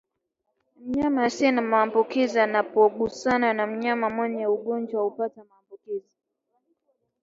Mnyama 0.83 1.19
asiye 1.27 1.51
na 1.51 1.61
maambukizi 1.61 2.39
anapogusana 2.39 3.47
na 3.57 3.63
mnyama 3.71 4.09
mwenye 4.09 4.45
ugonjwa 4.55 5.01
hupata 5.03 5.41
maambuziki 5.49 6.13